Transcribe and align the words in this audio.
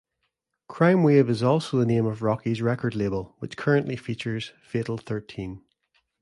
CrimeWave 0.67 1.29
is 1.29 1.43
also 1.43 1.77
the 1.77 1.85
name 1.85 2.07
of 2.07 2.23
Rocky's 2.23 2.59
record 2.59 2.95
label, 2.95 3.35
which 3.37 3.55
currently 3.55 3.95
features 3.95 4.51
Fatal 4.63 4.97
Thirteen. 4.97 5.61